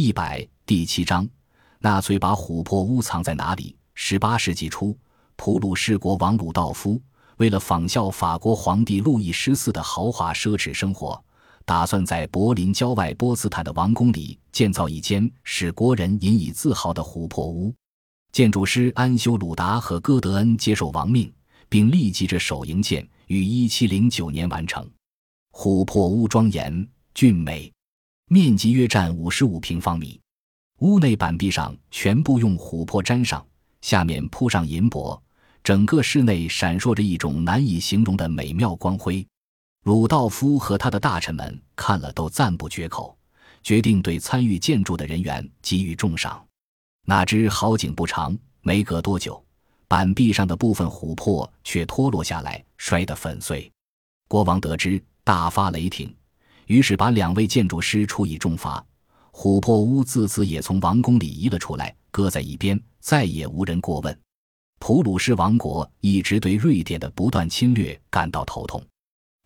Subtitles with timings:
[0.00, 1.28] 一百第七章，
[1.80, 3.74] 纳粹把琥珀屋藏在哪里？
[3.96, 4.96] 十八世纪初，
[5.34, 7.02] 普鲁士国王鲁道夫
[7.38, 11.20] 为了仿效法国皇帝路易十四的豪华奢侈生活，
[11.64, 17.74] 打算在柏林郊外波茨坦的王宫里建造一间使国人引以自豪的琥珀屋。
[18.30, 21.28] 建筑师安修鲁达和戈德恩接受王命，
[21.68, 24.88] 并立即着手营建，于一七零九年完成。
[25.54, 27.72] 琥珀屋庄严俊美。
[28.30, 30.20] 面积约占五十五平方米，
[30.80, 33.44] 屋内板壁上全部用琥珀粘上，
[33.80, 35.18] 下面铺上银箔，
[35.64, 39.26] 整个室内闪烁着一种难以形容的美妙光辉。
[39.84, 43.16] 鲁道夫和他的大臣们看了都赞不绝口，
[43.62, 46.44] 决定对参与建筑的人员给予重赏。
[47.06, 49.42] 哪知好景不长，没隔多久，
[49.86, 53.72] 板壁上的部分琥珀却脱落下来，摔得粉碎。
[54.28, 56.14] 国王得知，大发雷霆。
[56.68, 58.84] 于是把两位建筑师处以重罚，
[59.32, 64.18] 琥珀屋自此也从王宫里移了出来，搁在一边，再也无人过问。
[64.78, 68.82] 普鲁士王国一直对瑞典的不断侵略感到头痛。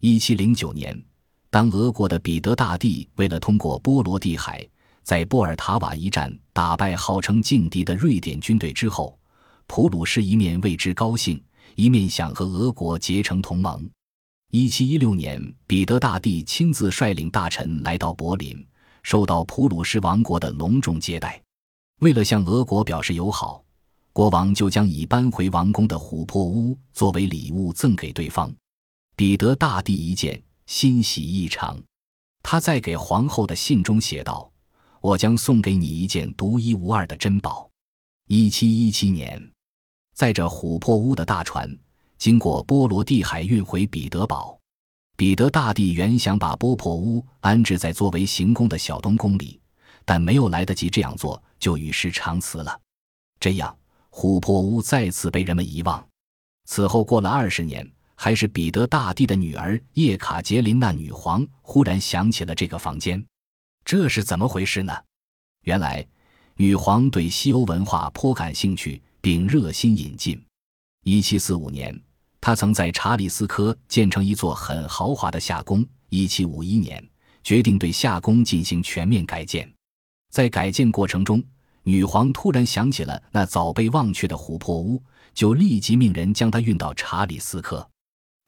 [0.00, 1.00] 一七零九年，
[1.48, 4.68] 当俄国的彼得大帝为了通过波罗的海，
[5.04, 9.16] 在波尔塔瓦一战打败号称劲敌的瑞典军队之后，
[9.68, 11.40] 普鲁士一面为之高兴，
[11.76, 13.88] 一面想和俄国结成同盟。
[14.54, 18.62] 一七一六年，彼得大帝亲自率领大臣来到柏林，
[19.02, 21.42] 受到普鲁士王国的隆重接待。
[22.00, 23.64] 为了向俄国表示友好，
[24.12, 28.54] 国王就将已搬回王宫的琥珀屋作为礼物赠给对方。
[29.16, 31.82] 彼得大帝一见，欣喜异常。
[32.42, 34.52] 他在给皇后的信中写道
[35.00, 37.70] ：“我将送给你一件独一无二的珍宝。”
[38.28, 39.50] 一七一七年，
[40.12, 41.74] 载着琥珀屋的大船。
[42.22, 44.56] 经过波罗的海运回彼得堡，
[45.16, 49.60] 彼得大帝原想把波珀屋安置在作为行宫的小东宫里，
[50.04, 52.80] 但没有来得及这样做，就与世长辞了。
[53.40, 53.76] 这样，
[54.12, 56.06] 琥珀屋再次被人们遗忘。
[56.66, 63.20] 此后过了二十年，还是彼得大帝的女儿叶卡捷琳娜女皇忽然想起了这个房间，
[63.84, 64.96] 这是怎么回事呢？
[65.64, 66.06] 原来，
[66.54, 70.40] 女皇对西欧文化颇感兴趣，并热心引进。
[71.02, 72.00] 一七四五年。
[72.42, 75.86] 他曾在查理斯科建成一座很豪华的夏宫。
[76.08, 77.02] 一七五一年，
[77.44, 79.72] 决定对夏宫进行全面改建。
[80.28, 81.40] 在改建过程中，
[81.84, 85.00] 女皇突然想起了那早被忘却的琥珀屋，
[85.32, 87.88] 就立即命人将它运到查理斯科。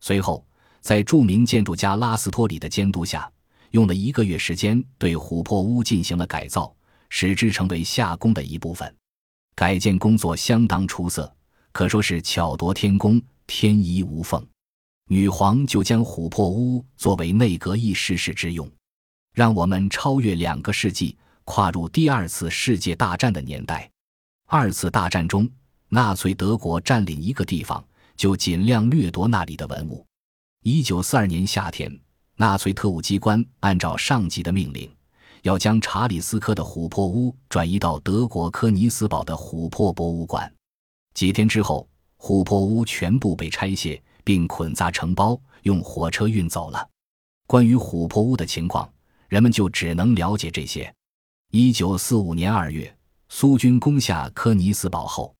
[0.00, 0.44] 随后，
[0.80, 3.30] 在著名建筑家拉斯托里的监督下，
[3.70, 6.74] 用了一个月时间对琥珀屋进行了改造，
[7.10, 8.92] 使之成为夏宫的一部分。
[9.54, 11.32] 改建工作相当出色，
[11.70, 13.22] 可说是巧夺天工。
[13.46, 14.44] 天衣无缝，
[15.08, 18.70] 女皇就将琥珀屋作为内阁议事室之用，
[19.32, 23.90] 让我们超越两个世纪，跨入第二次世界大战的年代。
[24.46, 25.48] 二次大战中，
[25.88, 27.84] 纳粹德国占领一个地方，
[28.16, 30.04] 就尽量掠夺那里的文物。
[30.62, 32.00] 一九四二年夏天，
[32.36, 34.90] 纳粹特务机关按照上级的命令，
[35.42, 40.50] 要将查理斯科的琥珀屋转移到德国科尼斯堡的琥珀博物馆。
[41.12, 41.86] 几天之后。
[42.26, 46.88] 琥珀屋全部被拆卸，并捆扎成包，用火车运走了。
[47.46, 48.90] 关于琥珀屋的情况，
[49.28, 50.90] 人们就只能了解这些。
[51.50, 52.90] 一九四五年二月，
[53.28, 55.34] 苏军攻下科尼斯堡后，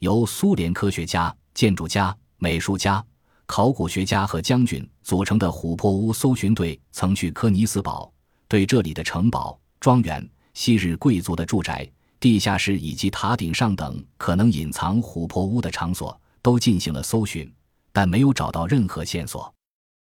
[0.00, 3.02] 由苏联科学家、建筑家、美术家、
[3.46, 8.12] 考古学家和将军组成的琥珀屋搜寻队曾去科尼斯堡，
[8.46, 11.90] 对这里的城堡、庄园、昔日贵族的住宅。
[12.20, 17.52] 地下室以及塔顶上等可能隐藏琥珀屋的场所都进行了搜寻，
[17.92, 19.52] 但没有找到任何线索。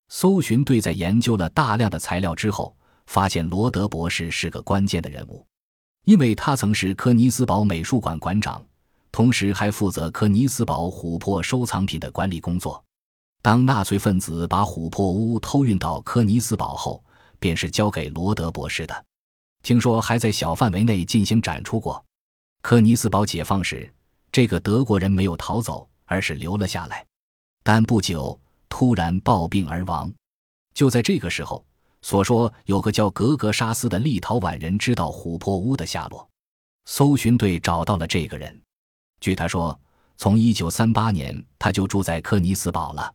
[0.09, 2.75] 搜寻队在研究了大量的材料之后，
[3.07, 5.45] 发现罗德博士是个关键的人物，
[6.05, 8.65] 因为他曾是科尼斯堡美术馆馆长，
[9.13, 12.83] 同时还负责科尼斯堡琥珀收藏品的管理工作。
[13.43, 17.05] 当纳粹分子把琥珀屋偷运到科尼斯堡后，
[17.39, 19.05] 便是交给罗德博士的。
[19.63, 22.05] 听说还在小范围内进行展出过。
[22.69, 23.89] 科尼斯堡解放时，
[24.33, 27.07] 这个德国人没有逃走，而是留了下来，
[27.63, 28.37] 但不久
[28.69, 30.13] 突然暴病而亡。
[30.75, 31.65] 就在这个时候，
[32.03, 36.29] 所说有个叫格格沙斯的立陶宛人知道琥珀屋的下落，
[36.87, 38.61] 搜寻队找到了这个人。
[39.21, 39.79] 据他说，
[40.17, 43.15] 从1938年他就住在科尼斯堡了。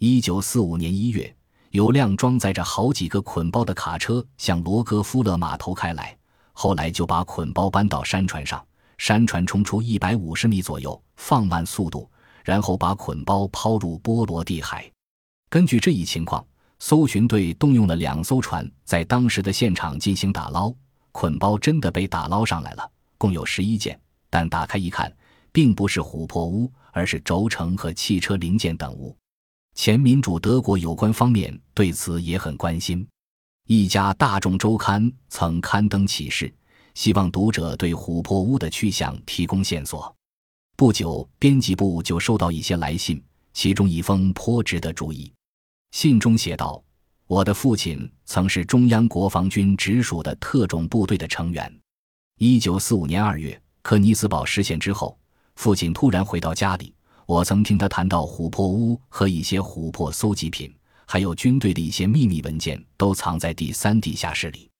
[0.00, 1.34] 1945年1月，
[1.70, 6.14] 有辆装载着好几个捆包的卡车向罗格夫勒码头开来，
[6.52, 8.62] 后来就把捆包搬到山船上。
[9.02, 12.08] 山船冲出一百五十米左右，放慢速度，
[12.44, 14.88] 然后把捆包抛入波罗的海。
[15.50, 16.46] 根据这一情况，
[16.78, 20.72] 搜寻队动用了两艘船，在当时的现场进行打捞。
[21.10, 22.88] 捆包真的被打捞上来了，
[23.18, 24.00] 共有十一件，
[24.30, 25.12] 但打开一看，
[25.50, 29.16] 并不是琥珀屋，而是轴承和汽车零件等物。
[29.74, 33.04] 前民主德国有关方面对此也很关心。
[33.66, 36.54] 一家大众周刊曾刊登启事，
[36.94, 40.14] 希望读者对琥珀屋的去向提供线索。
[40.76, 43.22] 不久，编辑部就收到一些来信，
[43.52, 45.32] 其中一封颇值得注意。
[45.92, 46.82] 信中写道
[47.26, 51.80] ：“我的父亲曾是中央国防军直属的特种部队的成员。
[52.38, 55.18] 一九四五年二月，科尼斯堡失陷之后，
[55.56, 56.94] 父亲突然回到家里。
[57.26, 60.72] 我曾听他谈到琥珀屋和一些琥珀搜集品。”
[61.04, 64.70] 还有军队的一些秘密文件都藏在第三地下室里。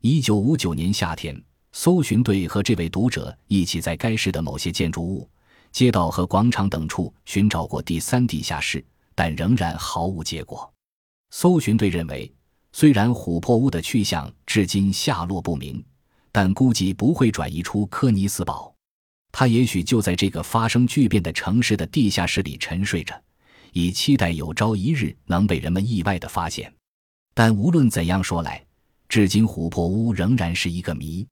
[0.00, 1.40] 一九五九年夏天，
[1.78, 5.28] 搜寻队和这位读者一起在该市的某些建筑物、
[5.70, 8.82] 街道和广场等处寻找过第三地下室，
[9.14, 10.72] 但仍然毫无结果。
[11.32, 12.32] 搜寻队认为，
[12.72, 15.84] 虽然琥珀屋的去向至今下落不明，
[16.32, 18.74] 但估计不会转移出科尼斯堡，
[19.30, 23.14] 他也许就在这个发生巨变的城市的地下室里沉睡着。
[23.74, 26.72] 以期待有朝一日能被人们意外的发现，
[27.34, 28.64] 但无论怎样说来，
[29.10, 31.28] 至今琥珀屋仍然是一个谜。